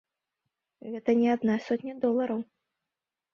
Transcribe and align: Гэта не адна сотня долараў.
Гэта 0.93 1.15
не 1.19 1.27
адна 1.35 1.59
сотня 1.67 1.93
долараў. 2.07 2.41